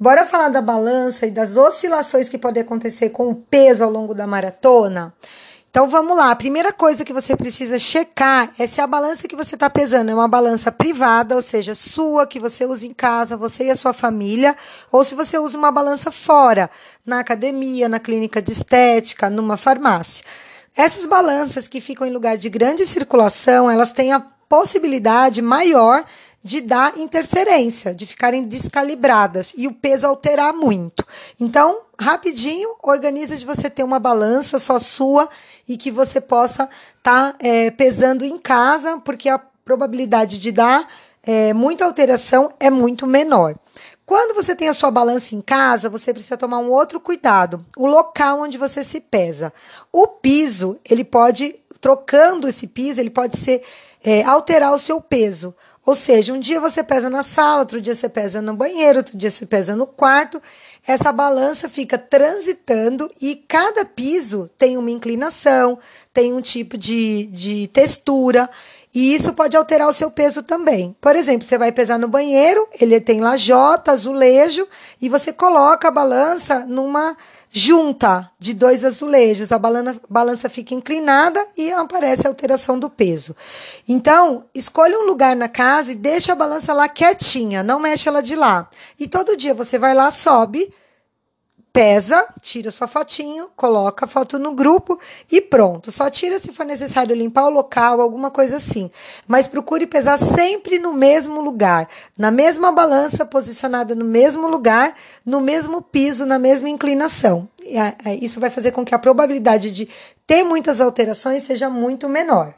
Bora 0.00 0.24
falar 0.24 0.48
da 0.48 0.62
balança 0.62 1.26
e 1.26 1.30
das 1.32 1.56
oscilações 1.56 2.28
que 2.28 2.38
podem 2.38 2.62
acontecer 2.62 3.10
com 3.10 3.30
o 3.30 3.34
peso 3.34 3.82
ao 3.82 3.90
longo 3.90 4.14
da 4.14 4.28
maratona? 4.28 5.12
Então 5.68 5.88
vamos 5.88 6.16
lá. 6.16 6.30
A 6.30 6.36
primeira 6.36 6.72
coisa 6.72 7.04
que 7.04 7.12
você 7.12 7.36
precisa 7.36 7.80
checar 7.80 8.48
é 8.60 8.66
se 8.68 8.80
a 8.80 8.86
balança 8.86 9.26
que 9.26 9.34
você 9.34 9.56
está 9.56 9.68
pesando 9.68 10.12
é 10.12 10.14
uma 10.14 10.28
balança 10.28 10.70
privada, 10.70 11.34
ou 11.34 11.42
seja, 11.42 11.74
sua, 11.74 12.28
que 12.28 12.38
você 12.38 12.64
usa 12.64 12.86
em 12.86 12.94
casa, 12.94 13.36
você 13.36 13.64
e 13.64 13.70
a 13.72 13.76
sua 13.76 13.92
família, 13.92 14.54
ou 14.92 15.02
se 15.02 15.16
você 15.16 15.36
usa 15.36 15.58
uma 15.58 15.72
balança 15.72 16.12
fora, 16.12 16.70
na 17.04 17.18
academia, 17.18 17.88
na 17.88 17.98
clínica 17.98 18.40
de 18.40 18.52
estética, 18.52 19.28
numa 19.28 19.56
farmácia. 19.56 20.24
Essas 20.76 21.06
balanças 21.06 21.66
que 21.66 21.80
ficam 21.80 22.06
em 22.06 22.12
lugar 22.12 22.38
de 22.38 22.48
grande 22.48 22.86
circulação, 22.86 23.68
elas 23.68 23.90
têm 23.90 24.12
a 24.12 24.20
possibilidade 24.48 25.42
maior 25.42 26.04
de 26.42 26.60
dar 26.60 26.96
interferência, 26.98 27.94
de 27.94 28.06
ficarem 28.06 28.44
descalibradas 28.44 29.52
e 29.56 29.66
o 29.66 29.72
peso 29.72 30.06
alterar 30.06 30.52
muito. 30.52 31.04
Então, 31.38 31.82
rapidinho, 31.98 32.76
organiza 32.82 33.36
de 33.36 33.44
você 33.44 33.68
ter 33.68 33.82
uma 33.82 33.98
balança 33.98 34.58
só 34.58 34.78
sua 34.78 35.28
e 35.68 35.76
que 35.76 35.90
você 35.90 36.20
possa 36.20 36.68
estar 36.96 37.32
tá, 37.32 37.36
é, 37.40 37.70
pesando 37.70 38.24
em 38.24 38.38
casa, 38.38 38.98
porque 38.98 39.28
a 39.28 39.38
probabilidade 39.38 40.38
de 40.38 40.52
dar 40.52 40.88
é, 41.22 41.52
muita 41.52 41.84
alteração 41.84 42.52
é 42.58 42.70
muito 42.70 43.06
menor. 43.06 43.54
Quando 44.06 44.34
você 44.34 44.56
tem 44.56 44.68
a 44.68 44.72
sua 44.72 44.90
balança 44.90 45.34
em 45.34 45.42
casa, 45.42 45.90
você 45.90 46.14
precisa 46.14 46.38
tomar 46.38 46.60
um 46.60 46.70
outro 46.70 46.98
cuidado, 46.98 47.62
o 47.76 47.86
local 47.86 48.40
onde 48.40 48.56
você 48.56 48.82
se 48.82 49.00
pesa. 49.00 49.52
O 49.92 50.06
piso, 50.06 50.78
ele 50.88 51.04
pode, 51.04 51.54
trocando 51.78 52.48
esse 52.48 52.66
piso, 52.66 53.02
ele 53.02 53.10
pode 53.10 53.36
ser 53.36 53.62
é, 54.02 54.22
alterar 54.24 54.72
o 54.72 54.78
seu 54.78 54.98
peso. 54.98 55.54
Ou 55.88 55.94
seja, 55.94 56.34
um 56.34 56.38
dia 56.38 56.60
você 56.60 56.82
pesa 56.82 57.08
na 57.08 57.22
sala, 57.22 57.60
outro 57.60 57.80
dia 57.80 57.94
você 57.94 58.10
pesa 58.10 58.42
no 58.42 58.52
banheiro, 58.52 58.98
outro 58.98 59.16
dia 59.16 59.30
você 59.30 59.46
pesa 59.46 59.74
no 59.74 59.86
quarto. 59.86 60.38
Essa 60.86 61.10
balança 61.10 61.66
fica 61.66 61.96
transitando 61.96 63.10
e 63.22 63.34
cada 63.34 63.86
piso 63.86 64.50
tem 64.58 64.76
uma 64.76 64.90
inclinação, 64.90 65.78
tem 66.12 66.34
um 66.34 66.42
tipo 66.42 66.76
de, 66.76 67.24
de 67.28 67.68
textura. 67.68 68.50
E 68.94 69.14
isso 69.14 69.32
pode 69.32 69.56
alterar 69.56 69.88
o 69.88 69.92
seu 69.94 70.10
peso 70.10 70.42
também. 70.42 70.94
Por 71.00 71.16
exemplo, 71.16 71.48
você 71.48 71.56
vai 71.56 71.72
pesar 71.72 71.98
no 71.98 72.06
banheiro, 72.06 72.68
ele 72.78 73.00
tem 73.00 73.20
lajota, 73.22 73.92
azulejo, 73.92 74.68
e 75.00 75.08
você 75.08 75.32
coloca 75.32 75.88
a 75.88 75.90
balança 75.90 76.66
numa 76.66 77.16
junta 77.50 78.30
de 78.38 78.54
dois 78.54 78.84
azulejos, 78.84 79.52
a 79.52 79.58
balança, 79.58 80.48
fica 80.48 80.74
inclinada 80.74 81.44
e 81.56 81.72
aparece 81.72 82.26
a 82.26 82.30
alteração 82.30 82.78
do 82.78 82.90
peso. 82.90 83.34
Então, 83.88 84.44
escolha 84.54 84.98
um 84.98 85.06
lugar 85.06 85.34
na 85.34 85.48
casa 85.48 85.92
e 85.92 85.94
deixa 85.94 86.32
a 86.32 86.36
balança 86.36 86.72
lá 86.72 86.88
quietinha, 86.88 87.62
não 87.62 87.80
mexe 87.80 88.08
ela 88.08 88.22
de 88.22 88.36
lá. 88.36 88.68
E 88.98 89.08
todo 89.08 89.36
dia 89.36 89.54
você 89.54 89.78
vai 89.78 89.94
lá, 89.94 90.10
sobe 90.10 90.72
pesa, 91.78 92.26
tira 92.42 92.72
sua 92.72 92.88
fotinho, 92.88 93.50
coloca 93.54 94.04
a 94.04 94.08
foto 94.08 94.36
no 94.36 94.50
grupo 94.50 94.98
e 95.30 95.40
pronto. 95.40 95.92
Só 95.92 96.10
tira 96.10 96.40
se 96.40 96.50
for 96.50 96.66
necessário 96.66 97.14
limpar 97.14 97.44
o 97.44 97.50
local, 97.50 98.00
alguma 98.00 98.32
coisa 98.32 98.56
assim. 98.56 98.90
Mas 99.28 99.46
procure 99.46 99.86
pesar 99.86 100.18
sempre 100.18 100.80
no 100.80 100.92
mesmo 100.92 101.40
lugar, 101.40 101.88
na 102.18 102.32
mesma 102.32 102.72
balança, 102.72 103.24
posicionada 103.24 103.94
no 103.94 104.04
mesmo 104.04 104.48
lugar, 104.48 104.92
no 105.24 105.40
mesmo 105.40 105.80
piso, 105.80 106.26
na 106.26 106.36
mesma 106.36 106.68
inclinação. 106.68 107.48
Isso 108.20 108.40
vai 108.40 108.50
fazer 108.50 108.72
com 108.72 108.84
que 108.84 108.92
a 108.92 108.98
probabilidade 108.98 109.70
de 109.70 109.88
ter 110.26 110.42
muitas 110.42 110.80
alterações 110.80 111.44
seja 111.44 111.70
muito 111.70 112.08
menor. 112.08 112.54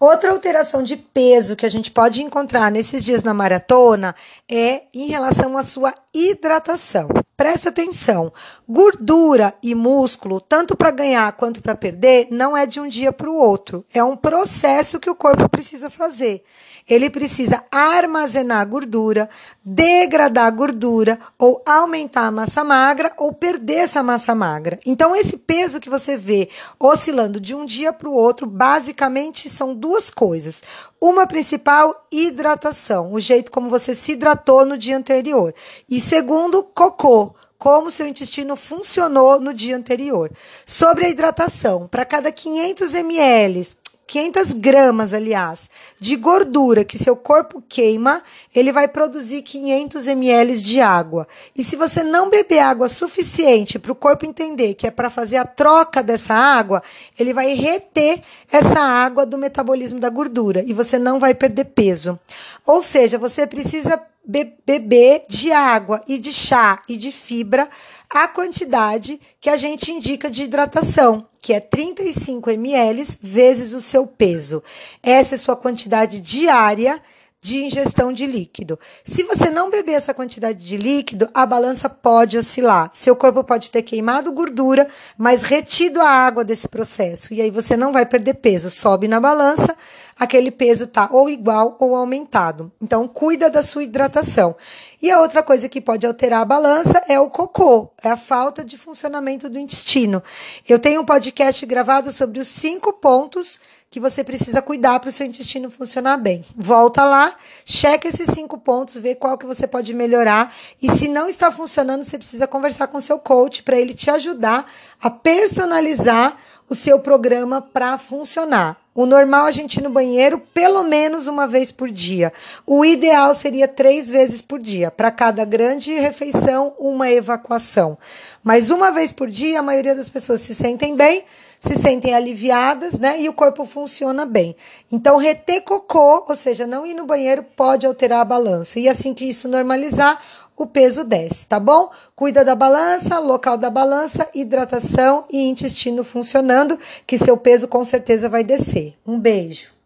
Outra 0.00 0.32
alteração 0.32 0.82
de 0.82 0.96
peso 0.96 1.54
que 1.54 1.64
a 1.64 1.70
gente 1.70 1.92
pode 1.92 2.24
encontrar 2.24 2.72
nesses 2.72 3.04
dias 3.04 3.22
na 3.22 3.32
maratona 3.32 4.16
é 4.50 4.82
em 4.92 5.06
relação 5.06 5.56
à 5.56 5.62
sua 5.62 5.94
hidratação. 6.12 7.08
Presta 7.38 7.68
atenção: 7.68 8.32
gordura 8.68 9.54
e 9.62 9.72
músculo, 9.72 10.40
tanto 10.40 10.76
para 10.76 10.90
ganhar 10.90 11.30
quanto 11.34 11.62
para 11.62 11.76
perder, 11.76 12.26
não 12.32 12.56
é 12.56 12.66
de 12.66 12.80
um 12.80 12.88
dia 12.88 13.12
para 13.12 13.30
o 13.30 13.36
outro. 13.36 13.86
É 13.94 14.02
um 14.02 14.16
processo 14.16 14.98
que 14.98 15.08
o 15.08 15.14
corpo 15.14 15.48
precisa 15.48 15.88
fazer 15.88 16.42
ele 16.88 17.10
precisa 17.10 17.62
armazenar 17.70 18.66
gordura, 18.66 19.28
degradar 19.62 20.50
gordura, 20.54 21.18
ou 21.38 21.62
aumentar 21.66 22.26
a 22.26 22.30
massa 22.30 22.64
magra, 22.64 23.12
ou 23.18 23.32
perder 23.32 23.80
essa 23.80 24.02
massa 24.02 24.34
magra. 24.34 24.80
Então, 24.86 25.14
esse 25.14 25.36
peso 25.36 25.80
que 25.80 25.90
você 25.90 26.16
vê 26.16 26.48
oscilando 26.80 27.38
de 27.38 27.54
um 27.54 27.66
dia 27.66 27.92
para 27.92 28.08
o 28.08 28.14
outro, 28.14 28.46
basicamente 28.46 29.50
são 29.50 29.74
duas 29.74 30.10
coisas. 30.10 30.62
Uma 31.00 31.26
principal, 31.26 32.06
hidratação, 32.10 33.12
o 33.12 33.20
jeito 33.20 33.52
como 33.52 33.68
você 33.68 33.94
se 33.94 34.12
hidratou 34.12 34.64
no 34.64 34.78
dia 34.78 34.96
anterior. 34.96 35.54
E 35.88 36.00
segundo, 36.00 36.62
cocô 36.62 37.27
como 37.58 37.90
seu 37.90 38.06
intestino 38.06 38.54
funcionou 38.54 39.40
no 39.40 39.52
dia 39.52 39.76
anterior. 39.76 40.30
Sobre 40.64 41.06
a 41.06 41.08
hidratação, 41.08 41.88
para 41.88 42.04
cada 42.04 42.30
500 42.30 42.94
ml 42.94 43.66
500 44.08 44.54
gramas, 44.54 45.12
aliás, 45.12 45.68
de 46.00 46.16
gordura 46.16 46.82
que 46.82 46.96
seu 46.96 47.14
corpo 47.14 47.62
queima, 47.68 48.22
ele 48.54 48.72
vai 48.72 48.88
produzir 48.88 49.42
500 49.42 50.08
ml 50.08 50.56
de 50.56 50.80
água. 50.80 51.28
E 51.54 51.62
se 51.62 51.76
você 51.76 52.02
não 52.02 52.30
beber 52.30 52.60
água 52.60 52.88
suficiente 52.88 53.78
para 53.78 53.92
o 53.92 53.94
corpo 53.94 54.24
entender 54.24 54.72
que 54.72 54.86
é 54.86 54.90
para 54.90 55.10
fazer 55.10 55.36
a 55.36 55.44
troca 55.44 56.02
dessa 56.02 56.32
água, 56.32 56.82
ele 57.18 57.34
vai 57.34 57.52
reter 57.52 58.22
essa 58.50 58.80
água 58.80 59.26
do 59.26 59.36
metabolismo 59.36 60.00
da 60.00 60.08
gordura 60.08 60.64
e 60.66 60.72
você 60.72 60.98
não 60.98 61.20
vai 61.20 61.34
perder 61.34 61.66
peso. 61.66 62.18
Ou 62.64 62.82
seja, 62.82 63.18
você 63.18 63.46
precisa 63.46 64.02
be 64.28 64.52
beber 64.66 65.22
de 65.26 65.50
água 65.50 66.02
e 66.06 66.18
de 66.18 66.34
chá 66.34 66.78
e 66.86 66.98
de 66.98 67.10
fibra 67.10 67.66
a 68.10 68.28
quantidade 68.28 69.18
que 69.40 69.48
a 69.48 69.56
gente 69.56 69.90
indica 69.90 70.30
de 70.30 70.42
hidratação, 70.42 71.26
que 71.42 71.52
é 71.52 71.60
35 71.60 72.50
ml 72.50 73.04
vezes 73.22 73.72
o 73.72 73.80
seu 73.80 74.06
peso. 74.06 74.62
Essa 75.02 75.34
é 75.34 75.38
sua 75.38 75.56
quantidade 75.56 76.20
diária 76.20 77.00
de 77.40 77.64
ingestão 77.64 78.12
de 78.12 78.26
líquido. 78.26 78.78
Se 79.04 79.22
você 79.22 79.48
não 79.48 79.70
beber 79.70 79.92
essa 79.92 80.12
quantidade 80.12 80.64
de 80.64 80.76
líquido, 80.76 81.28
a 81.32 81.46
balança 81.46 81.88
pode 81.88 82.36
oscilar. 82.36 82.90
Seu 82.92 83.14
corpo 83.14 83.44
pode 83.44 83.70
ter 83.70 83.82
queimado 83.82 84.32
gordura, 84.32 84.88
mas 85.16 85.42
retido 85.42 86.00
a 86.00 86.08
água 86.08 86.44
desse 86.44 86.66
processo. 86.66 87.32
E 87.32 87.40
aí 87.40 87.50
você 87.50 87.76
não 87.76 87.92
vai 87.92 88.04
perder 88.04 88.34
peso. 88.34 88.70
Sobe 88.70 89.06
na 89.06 89.20
balança, 89.20 89.76
aquele 90.18 90.50
peso 90.50 90.88
tá 90.88 91.08
ou 91.12 91.30
igual 91.30 91.76
ou 91.78 91.94
aumentado. 91.94 92.72
Então, 92.82 93.06
cuida 93.06 93.48
da 93.48 93.62
sua 93.62 93.84
hidratação. 93.84 94.56
E 95.00 95.08
a 95.12 95.20
outra 95.20 95.44
coisa 95.44 95.68
que 95.68 95.80
pode 95.80 96.04
alterar 96.04 96.42
a 96.42 96.44
balança 96.44 97.00
é 97.08 97.20
o 97.20 97.30
cocô, 97.30 97.92
é 98.02 98.10
a 98.10 98.16
falta 98.16 98.64
de 98.64 98.76
funcionamento 98.76 99.48
do 99.48 99.56
intestino. 99.56 100.20
Eu 100.68 100.80
tenho 100.80 101.02
um 101.02 101.04
podcast 101.04 101.64
gravado 101.66 102.10
sobre 102.10 102.40
os 102.40 102.48
cinco 102.48 102.92
pontos 102.92 103.60
que 103.90 103.98
você 103.98 104.22
precisa 104.22 104.60
cuidar 104.60 105.00
para 105.00 105.08
o 105.08 105.12
seu 105.12 105.26
intestino 105.26 105.70
funcionar 105.70 106.16
bem. 106.18 106.44
Volta 106.54 107.04
lá, 107.04 107.34
checa 107.64 108.06
esses 108.06 108.28
cinco 108.30 108.58
pontos, 108.58 108.96
vê 108.96 109.14
qual 109.14 109.38
que 109.38 109.46
você 109.46 109.66
pode 109.66 109.94
melhorar 109.94 110.54
e 110.82 110.90
se 110.90 111.08
não 111.08 111.28
está 111.28 111.50
funcionando, 111.50 112.04
você 112.04 112.18
precisa 112.18 112.46
conversar 112.46 112.88
com 112.88 113.00
seu 113.00 113.18
coach 113.18 113.62
para 113.62 113.76
ele 113.76 113.94
te 113.94 114.10
ajudar 114.10 114.70
a 115.00 115.08
personalizar 115.08 116.36
o 116.68 116.74
seu 116.74 117.00
programa 117.00 117.62
para 117.62 117.96
funcionar. 117.96 118.76
O 118.94 119.06
normal 119.06 119.46
é 119.46 119.48
a 119.48 119.52
gente 119.52 119.76
ir 119.76 119.82
no 119.82 119.90
banheiro 119.90 120.38
pelo 120.52 120.82
menos 120.82 121.28
uma 121.28 121.46
vez 121.46 121.70
por 121.70 121.88
dia. 121.88 122.32
O 122.66 122.84
ideal 122.84 123.34
seria 123.34 123.68
três 123.68 124.10
vezes 124.10 124.42
por 124.42 124.58
dia. 124.58 124.90
Para 124.90 125.10
cada 125.10 125.44
grande 125.44 125.94
refeição, 125.94 126.74
uma 126.78 127.08
evacuação. 127.10 127.96
Mas 128.42 128.70
uma 128.70 128.90
vez 128.90 129.12
por 129.12 129.28
dia, 129.28 129.60
a 129.60 129.62
maioria 129.62 129.94
das 129.94 130.08
pessoas 130.08 130.40
se 130.40 130.54
sentem 130.54 130.96
bem, 130.96 131.24
se 131.60 131.74
sentem 131.74 132.14
aliviadas, 132.14 132.98
né? 132.98 133.20
E 133.20 133.28
o 133.28 133.32
corpo 133.32 133.64
funciona 133.64 134.24
bem. 134.24 134.54
Então, 134.90 135.16
reter 135.16 135.62
cocô, 135.62 136.24
ou 136.28 136.36
seja, 136.36 136.66
não 136.66 136.86
ir 136.86 136.94
no 136.94 137.06
banheiro, 137.06 137.44
pode 137.56 137.86
alterar 137.86 138.20
a 138.20 138.24
balança. 138.24 138.78
E 138.78 138.88
assim 138.88 139.12
que 139.14 139.24
isso 139.24 139.48
normalizar, 139.48 140.20
o 140.56 140.66
peso 140.66 141.04
desce, 141.04 141.46
tá 141.46 141.60
bom? 141.60 141.88
Cuida 142.16 142.44
da 142.44 142.54
balança, 142.54 143.18
local 143.18 143.56
da 143.56 143.70
balança, 143.70 144.28
hidratação 144.34 145.24
e 145.30 145.48
intestino 145.48 146.02
funcionando, 146.02 146.78
que 147.06 147.16
seu 147.16 147.36
peso 147.36 147.68
com 147.68 147.84
certeza 147.84 148.28
vai 148.28 148.42
descer. 148.42 148.94
Um 149.06 149.18
beijo. 149.18 149.77